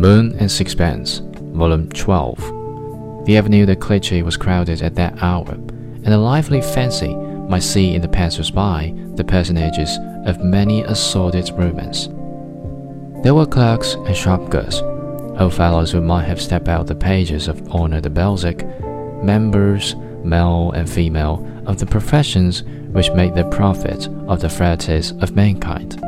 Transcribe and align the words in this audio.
Moon 0.00 0.34
and 0.38 0.50
Sixpence, 0.50 1.20
Volume 1.52 1.86
12. 1.90 3.26
The 3.26 3.36
Avenue 3.36 3.66
de 3.66 3.76
Clichy 3.76 4.22
was 4.22 4.38
crowded 4.38 4.80
at 4.80 4.94
that 4.94 5.22
hour, 5.22 5.52
and 5.52 6.08
a 6.08 6.16
lively 6.16 6.62
fancy 6.62 7.14
might 7.14 7.62
see 7.62 7.94
in 7.94 8.00
the 8.00 8.08
passers-by 8.08 8.94
the 9.16 9.24
personages 9.24 9.98
of 10.24 10.42
many 10.42 10.80
a 10.84 10.94
sordid 10.94 11.50
romance. 11.50 12.06
There 13.22 13.34
were 13.34 13.44
clerks 13.44 13.92
and 13.92 14.16
shop 14.16 14.48
girls, 14.48 14.80
old 15.38 15.52
fellows 15.52 15.92
who 15.92 16.00
might 16.00 16.24
have 16.24 16.40
stepped 16.40 16.68
out 16.68 16.86
the 16.86 16.94
pages 16.94 17.46
of 17.46 17.60
Honoré 17.64 18.00
de 18.00 18.08
Balzac, 18.08 18.64
members, 19.22 19.96
male 20.24 20.72
and 20.72 20.88
female, 20.88 21.46
of 21.66 21.76
the 21.76 21.84
professions 21.84 22.62
which 22.92 23.12
make 23.12 23.34
their 23.34 23.50
profit 23.50 24.08
of 24.28 24.40
the 24.40 24.48
frailties 24.48 25.10
of 25.20 25.36
mankind. 25.36 26.02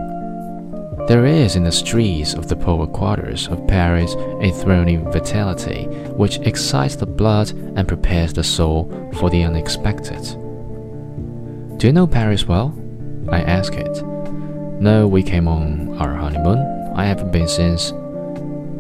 There 1.13 1.27
is 1.27 1.57
in 1.57 1.65
the 1.65 1.71
streets 1.71 2.33
of 2.33 2.49
the 2.49 2.57
poorer 2.57 2.87
quarters 2.87 3.47
of 3.49 3.67
Paris 3.67 4.15
a 4.41 4.51
thrilling 4.51 5.05
vitality 5.13 5.85
which 6.17 6.39
excites 6.39 6.97
the 6.97 7.05
blood 7.05 7.51
and 7.51 7.87
prepares 7.87 8.33
the 8.33 8.43
soul 8.43 8.91
for 9.19 9.29
the 9.29 9.43
unexpected. 9.43 10.23
Do 11.77 11.87
you 11.87 11.93
know 11.93 12.07
Paris 12.07 12.49
well? 12.49 12.75
I 13.29 13.43
asked 13.43 13.75
it. 13.75 14.03
No, 14.81 15.07
we 15.07 15.23
came 15.23 15.49
on 15.49 15.95
our 15.99 16.15
honeymoon. 16.15 16.95
I 16.97 17.05
haven't 17.05 17.31
been 17.31 17.47
since. 17.47 17.91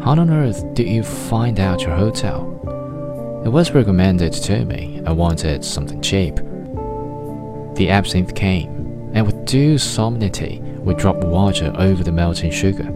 How 0.02 0.12
on 0.12 0.30
earth 0.30 0.72
did 0.72 0.88
you 0.88 1.02
find 1.02 1.60
out 1.60 1.82
your 1.82 1.96
hotel? 1.96 3.42
It 3.44 3.50
was 3.50 3.72
recommended 3.72 4.32
to 4.32 4.64
me. 4.64 5.02
I 5.04 5.12
wanted 5.12 5.66
something 5.66 6.00
cheap. 6.00 6.36
The 7.74 7.90
absinthe 7.90 8.34
came, 8.34 9.10
and 9.12 9.26
with 9.26 9.44
due 9.44 9.76
solemnity, 9.76 10.62
we 10.84 10.94
dropped 10.94 11.24
water 11.24 11.72
over 11.76 12.02
the 12.02 12.12
melting 12.12 12.50
sugar. 12.50 12.88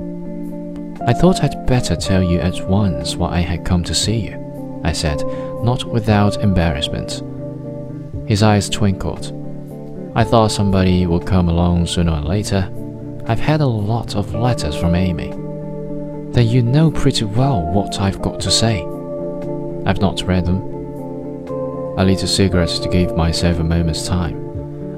I 1.06 1.12
thought 1.12 1.44
I'd 1.44 1.66
better 1.66 1.94
tell 1.94 2.22
you 2.22 2.40
at 2.40 2.68
once 2.68 3.16
why 3.16 3.36
I 3.36 3.40
had 3.40 3.64
come 3.64 3.84
to 3.84 3.94
see 3.94 4.16
you, 4.16 4.80
I 4.82 4.92
said, 4.92 5.22
not 5.62 5.84
without 5.84 6.42
embarrassment. 6.42 7.22
His 8.28 8.42
eyes 8.42 8.68
twinkled. 8.68 9.32
I 10.16 10.24
thought 10.24 10.50
somebody 10.50 11.06
would 11.06 11.26
come 11.26 11.48
along 11.48 11.86
sooner 11.86 12.12
or 12.12 12.22
later. 12.22 12.70
I've 13.26 13.38
had 13.38 13.60
a 13.60 13.66
lot 13.66 14.16
of 14.16 14.34
letters 14.34 14.74
from 14.74 14.94
Amy. 14.94 15.30
Then 16.32 16.48
you 16.48 16.62
know 16.62 16.90
pretty 16.90 17.24
well 17.24 17.62
what 17.62 18.00
I've 18.00 18.22
got 18.22 18.40
to 18.40 18.50
say. 18.50 18.82
I've 19.86 20.00
not 20.00 20.22
read 20.22 20.46
them. 20.46 20.62
I 21.98 22.04
lit 22.04 22.22
a 22.22 22.26
cigarette 22.26 22.68
to 22.82 22.88
give 22.88 23.16
myself 23.16 23.58
a 23.58 23.64
moment's 23.64 24.06
time. 24.06 24.45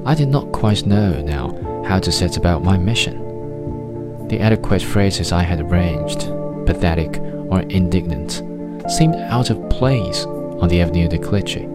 I 0.09 0.15
did 0.15 0.29
not 0.29 0.53
quite 0.53 0.87
know 0.87 1.21
now 1.21 1.85
how 1.87 1.99
to 1.99 2.11
set 2.11 2.39
about 2.39 2.65
my 2.65 2.79
mission. 2.79 4.27
The 4.29 4.41
adequate 4.41 4.81
phrases 4.81 5.33
I 5.33 5.43
had 5.43 5.61
arranged, 5.61 6.21
pathetic 6.65 7.19
or 7.51 7.61
indignant, 7.61 8.43
seemed 8.91 9.17
out 9.17 9.51
of 9.51 9.69
place 9.69 10.25
on 10.25 10.71
the 10.71 10.81
Avenue 10.81 11.09
de 11.09 11.19
Clichy. 11.19 11.69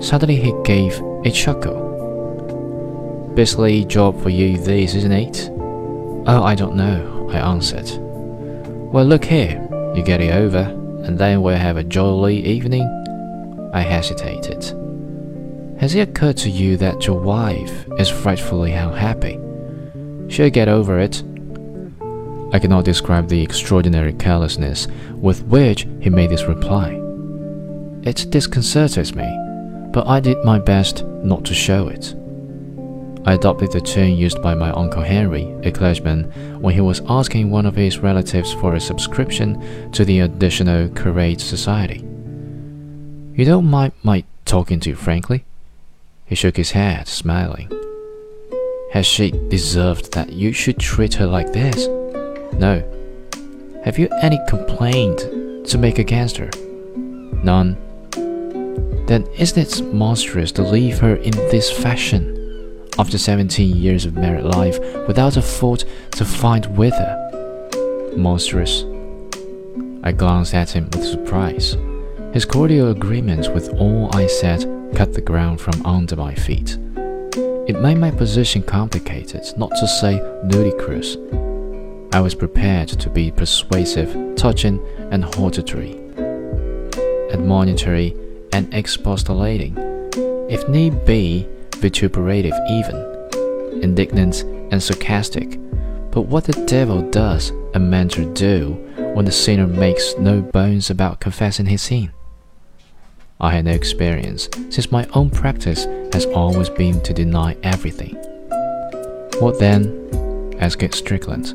Suddenly 0.00 0.34
he 0.34 0.52
gave 0.64 1.00
a 1.24 1.30
chuckle. 1.30 3.30
Beastly 3.36 3.84
job 3.84 4.20
for 4.20 4.30
you 4.30 4.58
this, 4.58 4.96
isn't 4.96 5.12
it? 5.12 5.48
Oh, 6.26 6.42
I 6.42 6.56
don't 6.56 6.74
know, 6.74 7.28
I 7.30 7.38
answered. 7.38 7.88
Well, 8.92 9.04
look 9.04 9.24
here, 9.24 9.68
you 9.94 10.02
get 10.02 10.20
it 10.20 10.34
over, 10.34 10.62
and 11.04 11.16
then 11.16 11.42
we'll 11.42 11.56
have 11.56 11.76
a 11.76 11.84
jolly 11.84 12.44
evening. 12.44 12.88
I 13.72 13.82
hesitated. 13.82 14.81
Has 15.82 15.96
it 15.96 16.08
occurred 16.08 16.36
to 16.36 16.48
you 16.48 16.76
that 16.76 17.08
your 17.08 17.18
wife 17.18 17.86
is 17.98 18.08
frightfully 18.08 18.72
unhappy? 18.72 19.40
She'll 20.28 20.48
get 20.48 20.68
over 20.68 21.00
it. 21.00 21.24
I 22.54 22.60
cannot 22.60 22.84
describe 22.84 23.26
the 23.26 23.42
extraordinary 23.42 24.12
carelessness 24.12 24.86
with 25.16 25.42
which 25.46 25.88
he 25.98 26.08
made 26.08 26.30
this 26.30 26.44
reply. 26.44 27.00
It 28.04 28.30
disconcerted 28.30 29.16
me, 29.16 29.26
but 29.92 30.06
I 30.06 30.20
did 30.20 30.44
my 30.44 30.60
best 30.60 31.04
not 31.04 31.44
to 31.46 31.52
show 31.52 31.88
it. 31.88 32.14
I 33.26 33.32
adopted 33.32 33.72
the 33.72 33.80
tone 33.80 34.14
used 34.16 34.40
by 34.40 34.54
my 34.54 34.70
Uncle 34.70 35.02
Henry, 35.02 35.52
a 35.64 35.72
clergyman, 35.72 36.60
when 36.60 36.74
he 36.74 36.80
was 36.80 37.02
asking 37.08 37.50
one 37.50 37.66
of 37.66 37.74
his 37.74 37.98
relatives 37.98 38.52
for 38.52 38.76
a 38.76 38.80
subscription 38.80 39.90
to 39.90 40.04
the 40.04 40.20
Additional 40.20 40.90
Curate 40.90 41.40
Society. 41.40 42.04
You 43.34 43.44
don't 43.44 43.68
mind 43.68 43.94
my 44.04 44.22
talking 44.44 44.78
to 44.78 44.90
you 44.90 44.94
frankly? 44.94 45.44
He 46.32 46.36
shook 46.36 46.56
his 46.56 46.70
head, 46.70 47.08
smiling. 47.08 47.70
Has 48.92 49.04
she 49.04 49.32
deserved 49.50 50.14
that 50.14 50.32
you 50.32 50.54
should 50.54 50.78
treat 50.78 51.12
her 51.16 51.26
like 51.26 51.52
this? 51.52 51.88
No. 52.54 52.82
Have 53.84 53.98
you 53.98 54.08
any 54.22 54.40
complaint 54.48 55.18
to 55.66 55.76
make 55.76 55.98
against 55.98 56.38
her? 56.38 56.48
None. 56.96 57.76
Then 59.06 59.28
isn't 59.36 59.58
it 59.58 59.92
monstrous 59.92 60.52
to 60.52 60.62
leave 60.62 61.00
her 61.00 61.16
in 61.16 61.32
this 61.32 61.70
fashion, 61.70 62.88
after 62.98 63.18
17 63.18 63.76
years 63.76 64.06
of 64.06 64.14
married 64.14 64.44
life, 64.44 64.80
without 65.06 65.36
a 65.36 65.42
fault 65.42 65.84
to 66.12 66.24
find 66.24 66.78
with 66.78 66.94
her? 66.94 68.12
Monstrous. 68.16 68.86
I 70.02 70.12
glanced 70.12 70.54
at 70.54 70.70
him 70.70 70.88
with 70.94 71.04
surprise. 71.04 71.76
His 72.32 72.46
cordial 72.46 72.90
agreement 72.90 73.52
with 73.52 73.68
all 73.74 74.08
I 74.16 74.28
said 74.28 74.64
cut 74.94 75.14
the 75.14 75.20
ground 75.20 75.60
from 75.60 75.84
under 75.84 76.16
my 76.16 76.34
feet. 76.34 76.78
It 77.68 77.80
made 77.80 77.98
my 77.98 78.10
position 78.10 78.62
complicated, 78.62 79.44
not 79.56 79.70
to 79.70 79.86
say 79.86 80.20
ludicrous. 80.44 81.16
I 82.12 82.20
was 82.20 82.34
prepared 82.34 82.88
to 82.88 83.08
be 83.08 83.30
persuasive, 83.30 84.36
touching, 84.36 84.84
and 85.10 85.24
hortatory, 85.24 85.94
admonitory, 87.30 88.16
and 88.52 88.72
expostulating, 88.74 89.76
if 90.50 90.68
need 90.68 91.04
be, 91.06 91.48
vituperative 91.76 92.58
even, 92.70 93.82
indignant 93.82 94.42
and 94.72 94.82
sarcastic. 94.82 95.58
But 96.10 96.22
what 96.22 96.44
the 96.44 96.64
devil 96.66 97.02
does 97.10 97.50
a 97.74 97.78
mentor 97.78 98.24
do 98.34 98.72
when 99.14 99.24
the 99.24 99.32
sinner 99.32 99.66
makes 99.66 100.14
no 100.18 100.42
bones 100.42 100.90
about 100.90 101.20
confessing 101.20 101.66
his 101.66 101.80
sin? 101.80 102.12
I 103.42 103.50
had 103.50 103.64
no 103.64 103.72
experience, 103.72 104.48
since 104.70 104.92
my 104.92 105.04
own 105.14 105.28
practice 105.28 105.84
has 106.12 106.26
always 106.26 106.68
been 106.70 107.00
to 107.02 107.12
deny 107.12 107.56
everything. 107.64 108.14
What 109.40 109.58
then? 109.58 110.56
asked 110.60 110.94
Strickland. 110.94 111.52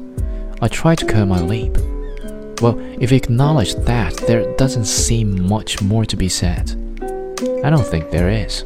I 0.62 0.68
tried 0.68 0.98
to 0.98 1.06
curl 1.06 1.26
my 1.26 1.40
lip. 1.40 1.78
Well, 2.62 2.78
if 3.00 3.12
you 3.12 3.16
acknowledge 3.16 3.76
that, 3.76 4.18
there 4.28 4.54
doesn't 4.58 4.84
seem 4.84 5.48
much 5.48 5.82
more 5.82 6.04
to 6.04 6.18
be 6.18 6.28
said. 6.28 6.72
I 7.64 7.70
don't 7.70 7.88
think 7.88 8.12
there 8.12 8.30
is. 8.30 8.66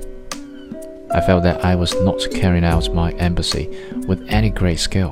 I 1.13 1.21
felt 1.21 1.43
that 1.43 1.63
I 1.63 1.75
was 1.75 1.93
not 2.01 2.25
carrying 2.31 2.63
out 2.63 2.91
my 2.91 3.11
embassy 3.11 3.67
with 4.07 4.25
any 4.29 4.49
great 4.49 4.79
skill. 4.79 5.11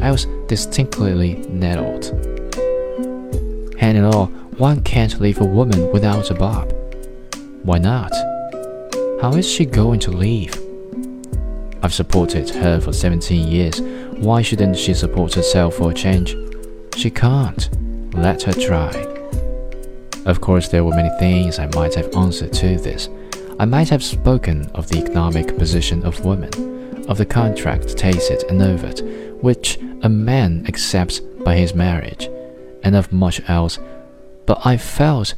I 0.00 0.12
was 0.12 0.26
distinctly 0.46 1.34
nettled. 1.48 2.04
And 3.80 3.98
in 3.98 4.04
all, 4.04 4.26
one 4.58 4.80
can't 4.82 5.20
leave 5.20 5.40
a 5.40 5.44
woman 5.44 5.90
without 5.90 6.30
a 6.30 6.34
bob. 6.34 6.71
Why 7.64 7.78
not? 7.78 8.12
How 9.20 9.34
is 9.34 9.48
she 9.48 9.64
going 9.64 10.00
to 10.00 10.10
leave? 10.10 10.52
I've 11.80 11.94
supported 11.94 12.50
her 12.50 12.80
for 12.80 12.92
17 12.92 13.46
years. 13.46 13.80
Why 14.18 14.42
shouldn't 14.42 14.76
she 14.76 14.94
support 14.94 15.34
herself 15.34 15.74
for 15.74 15.92
a 15.92 15.94
change? 15.94 16.36
She 16.96 17.08
can't. 17.08 17.68
Let 18.14 18.42
her 18.42 18.52
try. 18.52 18.90
Of 20.26 20.40
course, 20.40 20.68
there 20.68 20.82
were 20.82 20.94
many 20.94 21.16
things 21.20 21.60
I 21.60 21.66
might 21.74 21.94
have 21.94 22.12
answered 22.16 22.52
to 22.54 22.78
this. 22.78 23.08
I 23.60 23.64
might 23.64 23.88
have 23.90 24.02
spoken 24.02 24.68
of 24.74 24.88
the 24.88 24.98
economic 24.98 25.56
position 25.56 26.04
of 26.04 26.24
women, 26.24 27.04
of 27.08 27.16
the 27.18 27.26
contract 27.26 27.96
tacit 27.96 28.42
and 28.50 28.60
overt, 28.60 29.02
which 29.40 29.78
a 30.02 30.08
man 30.08 30.64
accepts 30.66 31.20
by 31.20 31.54
his 31.56 31.74
marriage, 31.74 32.28
and 32.82 32.96
of 32.96 33.12
much 33.12 33.40
else, 33.48 33.78
but 34.46 34.66
I 34.66 34.76
felt 34.76 35.34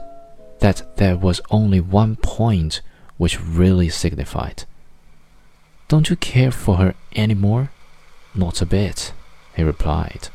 that 0.65 0.97
there 0.97 1.15
was 1.15 1.43
only 1.51 1.79
one 1.79 2.17
point 2.17 2.81
which 3.19 3.39
really 3.39 3.91
signified. 3.91 4.65
Don't 5.89 6.09
you 6.09 6.17
care 6.17 6.51
for 6.51 6.77
her 6.77 6.95
any 7.13 7.35
more? 7.35 7.71
Not 8.35 8.63
a 8.63 8.67
bit, 8.67 9.13
he 9.55 9.63
replied. 9.63 10.29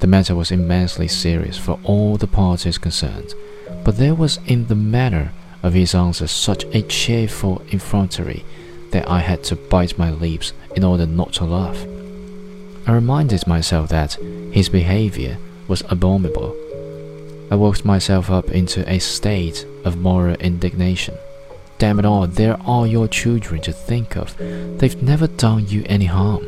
The 0.00 0.08
matter 0.08 0.34
was 0.34 0.50
immensely 0.50 1.06
serious 1.06 1.56
for 1.56 1.78
all 1.84 2.16
the 2.16 2.26
parties 2.26 2.76
concerned, 2.76 3.34
but 3.84 3.98
there 3.98 4.16
was 4.16 4.40
in 4.48 4.66
the 4.66 4.74
manner 4.74 5.30
of 5.62 5.74
his 5.74 5.94
answer 5.94 6.26
such 6.26 6.64
a 6.74 6.82
cheerful 6.82 7.62
effrontery 7.72 8.44
that 8.90 9.08
I 9.08 9.20
had 9.20 9.44
to 9.44 9.54
bite 9.54 9.96
my 9.96 10.10
lips 10.10 10.52
in 10.74 10.82
order 10.82 11.06
not 11.06 11.32
to 11.34 11.44
laugh. 11.44 11.86
I 12.88 12.94
reminded 12.94 13.46
myself 13.46 13.90
that 13.90 14.14
his 14.50 14.68
behavior 14.68 15.38
was 15.68 15.84
abominable 15.88 16.56
I 17.52 17.54
worked 17.54 17.84
myself 17.84 18.30
up 18.30 18.50
into 18.50 18.80
a 18.90 18.98
state 18.98 19.66
of 19.84 19.98
moral 19.98 20.36
indignation. 20.36 21.18
Damn 21.76 21.98
it 21.98 22.06
all, 22.06 22.26
they're 22.26 22.58
all 22.62 22.86
your 22.86 23.08
children 23.08 23.60
to 23.60 23.74
think 23.74 24.16
of. 24.16 24.34
They've 24.38 25.02
never 25.02 25.26
done 25.26 25.68
you 25.68 25.82
any 25.84 26.06
harm. 26.06 26.46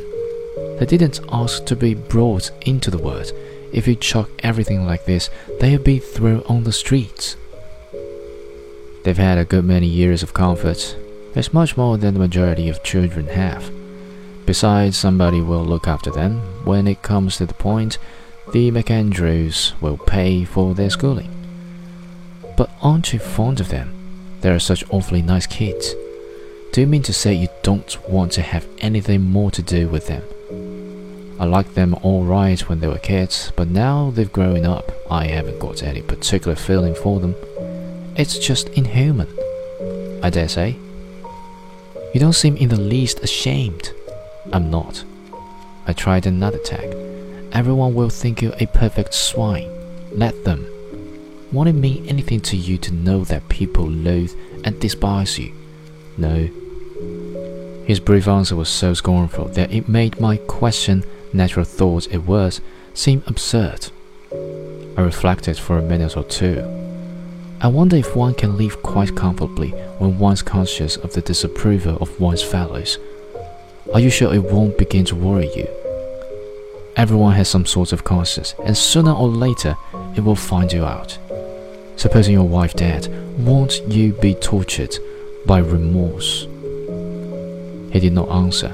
They 0.79 0.87
didn't 0.87 1.19
ask 1.31 1.63
to 1.65 1.75
be 1.75 1.93
brought 1.93 2.49
into 2.65 2.89
the 2.89 2.97
world. 2.97 3.31
if 3.71 3.87
you 3.87 3.95
chuck 3.95 4.31
everything 4.39 4.87
like 4.87 5.05
this, 5.05 5.29
they'll 5.59 5.77
be 5.77 5.99
thrown 5.99 6.41
on 6.49 6.63
the 6.63 6.71
streets. 6.71 7.35
They've 9.03 9.15
had 9.15 9.37
a 9.37 9.45
good 9.45 9.65
many 9.65 9.85
years 9.85 10.23
of 10.23 10.33
comfort. 10.33 10.97
It's 11.35 11.53
much 11.53 11.77
more 11.77 11.99
than 11.99 12.15
the 12.15 12.19
majority 12.19 12.67
of 12.67 12.81
children 12.81 13.27
have. 13.27 13.71
Besides, 14.47 14.97
somebody 14.97 15.39
will 15.39 15.63
look 15.63 15.87
after 15.87 16.09
them. 16.09 16.39
When 16.63 16.87
it 16.87 17.03
comes 17.03 17.37
to 17.37 17.45
the 17.45 17.53
point, 17.53 17.99
the 18.51 18.71
MacAndrews 18.71 19.79
will 19.81 19.97
pay 19.97 20.45
for 20.45 20.73
their 20.73 20.89
schooling. 20.89 21.31
But 22.55 22.69
aren't 22.81 23.11
you 23.11 23.19
fond 23.19 23.59
of 23.59 23.69
them? 23.69 23.91
They 24.41 24.49
are 24.49 24.59
such 24.59 24.83
awfully 24.89 25.21
nice 25.21 25.47
kids. 25.47 25.93
Do 26.71 26.81
you 26.81 26.87
mean 26.87 27.03
to 27.03 27.13
say 27.13 27.33
you 27.33 27.49
don't 27.63 27.97
want 28.09 28.31
to 28.33 28.41
have 28.41 28.67
anything 28.79 29.21
more 29.21 29.51
to 29.51 29.61
do 29.61 29.87
with 29.87 30.07
them? 30.07 30.23
I 31.39 31.45
liked 31.45 31.75
them 31.75 31.95
all 32.01 32.23
right 32.23 32.59
when 32.69 32.79
they 32.79 32.87
were 32.87 32.97
kids, 32.97 33.51
but 33.55 33.67
now 33.67 34.11
they've 34.11 34.31
grown 34.31 34.65
up, 34.65 34.91
I 35.09 35.27
haven't 35.27 35.59
got 35.59 35.83
any 35.83 36.01
particular 36.01 36.55
feeling 36.55 36.95
for 36.95 37.19
them. 37.19 37.35
It's 38.15 38.39
just 38.39 38.69
inhuman. 38.69 39.27
I 40.23 40.29
dare 40.29 40.47
say. 40.47 40.77
You 42.13 42.19
don't 42.19 42.33
seem 42.33 42.55
in 42.55 42.69
the 42.69 42.79
least 42.79 43.19
ashamed. 43.19 43.91
I'm 44.53 44.69
not. 44.69 45.03
I 45.87 45.93
tried 45.93 46.25
another 46.25 46.59
tack. 46.59 46.87
Everyone 47.55 47.95
will 47.95 48.09
think 48.09 48.41
you 48.41 48.51
a 48.59 48.65
perfect 48.65 49.13
swine. 49.13 49.71
Let 50.11 50.43
them. 50.43 50.67
Won't 51.53 51.69
it 51.69 51.73
mean 51.73 52.05
anything 52.09 52.41
to 52.41 52.57
you 52.57 52.77
to 52.79 52.93
know 52.93 53.23
that 53.23 53.47
people 53.47 53.89
loathe 53.89 54.33
and 54.65 54.77
despise 54.77 55.39
you? 55.39 55.53
No. 56.17 56.49
His 57.87 58.01
brief 58.01 58.27
answer 58.27 58.57
was 58.57 58.67
so 58.67 58.93
scornful 58.93 59.45
that 59.49 59.71
it 59.71 59.87
made 59.87 60.19
my 60.19 60.35
question, 60.35 61.05
natural 61.31 61.63
thought 61.63 62.11
it 62.11 62.25
was, 62.25 62.59
seem 62.93 63.23
absurd. 63.25 63.89
I 64.97 65.01
reflected 65.01 65.57
for 65.57 65.77
a 65.77 65.81
minute 65.81 66.17
or 66.17 66.25
two. 66.25 66.59
I 67.61 67.67
wonder 67.67 67.95
if 67.95 68.17
one 68.17 68.33
can 68.33 68.57
live 68.57 68.83
quite 68.83 69.15
comfortably 69.15 69.69
when 69.99 70.19
one's 70.19 70.41
conscious 70.41 70.97
of 70.97 71.13
the 71.13 71.21
disapproval 71.21 71.99
of 72.01 72.19
one's 72.19 72.43
fellows. 72.43 72.97
Are 73.93 74.01
you 74.01 74.09
sure 74.09 74.33
it 74.33 74.43
won't 74.43 74.77
begin 74.77 75.05
to 75.05 75.15
worry 75.15 75.49
you? 75.55 75.84
Everyone 76.97 77.33
has 77.33 77.49
some 77.49 77.65
sort 77.65 77.91
of 77.91 78.05
conscience, 78.05 78.55
and 78.63 78.77
sooner 78.77 79.11
or 79.11 79.27
later 79.27 79.75
it 80.15 80.23
will 80.23 80.35
find 80.35 80.71
you 80.71 80.85
out. 80.85 81.17
Supposing 81.97 82.33
your 82.33 82.47
wife 82.47 82.73
dead, 82.73 83.07
won't 83.37 83.81
you 83.87 84.13
be 84.13 84.33
tortured 84.33 84.95
by 85.45 85.59
remorse? 85.59 86.43
He 87.91 87.99
did 87.99 88.13
not 88.13 88.29
answer, 88.29 88.67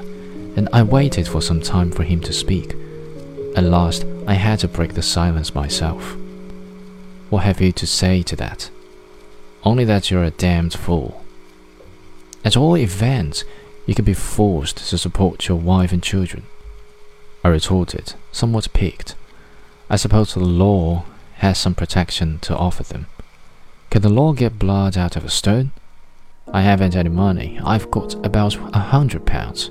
and 0.56 0.68
I 0.72 0.82
waited 0.84 1.26
for 1.26 1.42
some 1.42 1.60
time 1.60 1.90
for 1.90 2.04
him 2.04 2.20
to 2.20 2.32
speak. 2.32 2.74
At 3.56 3.64
last, 3.64 4.04
I 4.26 4.34
had 4.34 4.60
to 4.60 4.68
break 4.68 4.94
the 4.94 5.02
silence 5.02 5.54
myself. 5.54 6.16
What 7.28 7.42
have 7.42 7.60
you 7.60 7.72
to 7.72 7.86
say 7.86 8.22
to 8.22 8.36
that? 8.36 8.70
Only 9.64 9.84
that 9.84 10.10
you're 10.10 10.24
a 10.24 10.30
damned 10.30 10.74
fool. 10.74 11.24
At 12.44 12.56
all 12.56 12.76
events, 12.76 13.44
you 13.86 13.94
can 13.94 14.04
be 14.04 14.14
forced 14.14 14.76
to 14.88 14.98
support 14.98 15.48
your 15.48 15.58
wife 15.58 15.92
and 15.92 16.02
children. 16.02 16.44
I 17.44 17.48
retorted, 17.48 18.14
somewhat 18.30 18.72
piqued. 18.72 19.14
I 19.90 19.96
suppose 19.96 20.34
the 20.34 20.40
law 20.40 21.04
has 21.36 21.58
some 21.58 21.74
protection 21.74 22.38
to 22.40 22.56
offer 22.56 22.84
them. 22.84 23.06
Can 23.90 24.02
the 24.02 24.08
law 24.08 24.32
get 24.32 24.58
blood 24.58 24.96
out 24.96 25.16
of 25.16 25.24
a 25.24 25.30
stone? 25.30 25.72
I 26.52 26.62
haven't 26.62 26.96
any 26.96 27.08
money. 27.08 27.60
I've 27.64 27.90
got 27.90 28.14
about 28.24 28.56
a 28.74 28.78
hundred 28.78 29.26
pounds. 29.26 29.70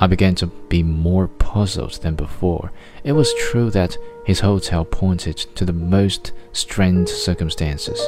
I 0.00 0.06
began 0.06 0.36
to 0.36 0.46
be 0.46 0.82
more 0.84 1.26
puzzled 1.26 1.94
than 2.02 2.14
before. 2.14 2.70
It 3.02 3.12
was 3.12 3.34
true 3.34 3.70
that 3.70 3.96
his 4.24 4.40
hotel 4.40 4.84
pointed 4.84 5.36
to 5.56 5.64
the 5.64 5.72
most 5.72 6.32
strained 6.52 7.08
circumstances. 7.08 8.00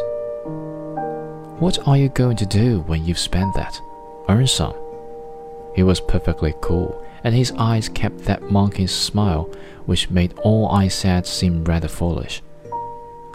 What 1.58 1.86
are 1.86 1.96
you 1.96 2.08
going 2.08 2.36
to 2.36 2.46
do 2.46 2.80
when 2.86 3.04
you've 3.04 3.18
spent 3.18 3.54
that? 3.54 3.80
Earn 4.28 4.46
some. 4.46 4.74
He 5.74 5.82
was 5.82 6.00
perfectly 6.00 6.54
cool, 6.60 7.04
and 7.24 7.34
his 7.34 7.52
eyes 7.52 7.88
kept 7.88 8.24
that 8.24 8.50
monkey's 8.50 8.92
smile, 8.92 9.50
which 9.86 10.10
made 10.10 10.38
all 10.38 10.68
I 10.68 10.88
said 10.88 11.26
seem 11.26 11.64
rather 11.64 11.88
foolish. 11.88 12.42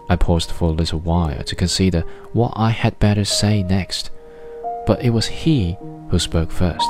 I 0.09 0.15
paused 0.15 0.51
for 0.51 0.69
a 0.69 0.73
little 0.73 0.99
while 0.99 1.43
to 1.43 1.55
consider 1.55 2.01
what 2.33 2.53
I 2.55 2.69
had 2.69 2.99
better 2.99 3.25
say 3.25 3.63
next, 3.63 4.11
but 4.85 5.03
it 5.03 5.09
was 5.09 5.27
he 5.27 5.77
who 6.09 6.19
spoke 6.19 6.51
first. 6.51 6.87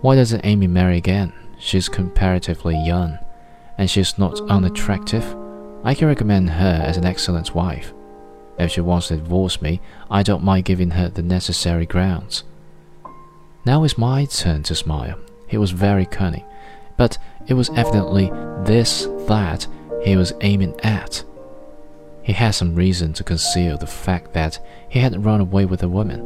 Why 0.00 0.16
doesn't 0.16 0.44
Amy 0.44 0.66
marry 0.66 0.96
again? 0.96 1.32
She's 1.58 1.88
comparatively 1.88 2.76
young 2.84 3.18
and 3.78 3.88
she's 3.88 4.18
not 4.18 4.40
unattractive, 4.50 5.24
I 5.84 5.94
can 5.94 6.08
recommend 6.08 6.50
her 6.50 6.82
as 6.84 6.96
an 6.96 7.06
excellent 7.06 7.54
wife. 7.54 7.94
If 8.58 8.72
she 8.72 8.80
wants 8.80 9.08
to 9.08 9.16
divorce 9.16 9.62
me, 9.62 9.80
I 10.10 10.24
don't 10.24 10.42
mind 10.42 10.64
giving 10.64 10.90
her 10.90 11.08
the 11.08 11.22
necessary 11.22 11.86
grounds. 11.86 12.42
Now 13.68 13.84
it's 13.84 13.98
my 13.98 14.24
turn 14.24 14.62
to 14.62 14.74
smile. 14.74 15.18
He 15.46 15.58
was 15.58 15.72
very 15.72 16.06
cunning, 16.06 16.46
but 16.96 17.18
it 17.48 17.52
was 17.52 17.68
evidently 17.76 18.30
this 18.64 19.06
that 19.26 19.66
he 20.02 20.16
was 20.16 20.32
aiming 20.40 20.80
at. 20.80 21.22
He 22.22 22.32
had 22.32 22.52
some 22.52 22.74
reason 22.74 23.12
to 23.12 23.24
conceal 23.24 23.76
the 23.76 23.86
fact 23.86 24.32
that 24.32 24.58
he 24.88 25.00
had 25.00 25.22
run 25.22 25.42
away 25.42 25.66
with 25.66 25.82
a 25.82 25.88
woman, 25.88 26.20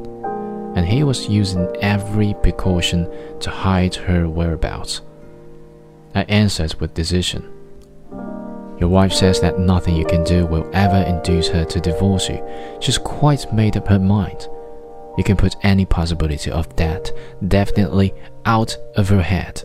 and 0.76 0.86
he 0.86 1.02
was 1.02 1.28
using 1.28 1.66
every 1.80 2.32
precaution 2.44 3.10
to 3.40 3.50
hide 3.50 3.96
her 3.96 4.28
whereabouts. 4.28 5.00
I 6.14 6.22
answered 6.28 6.74
with 6.74 6.94
decision. 6.94 7.42
Your 8.78 8.88
wife 8.88 9.12
says 9.12 9.40
that 9.40 9.58
nothing 9.58 9.96
you 9.96 10.06
can 10.06 10.22
do 10.22 10.46
will 10.46 10.70
ever 10.72 11.02
induce 11.08 11.48
her 11.48 11.64
to 11.64 11.80
divorce 11.80 12.28
you. 12.28 12.40
She's 12.80 12.98
quite 12.98 13.52
made 13.52 13.76
up 13.76 13.88
her 13.88 13.98
mind. 13.98 14.46
You 15.16 15.24
can 15.24 15.36
put 15.36 15.56
any 15.62 15.84
possibility 15.84 16.50
of 16.50 16.74
that 16.76 17.10
definitely 17.46 18.14
out 18.44 18.76
of 18.96 19.08
her 19.08 19.22
head. 19.22 19.62